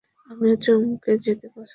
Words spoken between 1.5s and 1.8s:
পছন্দ করি।